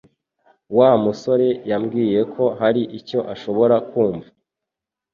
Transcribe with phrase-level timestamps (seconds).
[0.77, 4.27] Wa musore yambwiye ko hari icyo ashobora kumva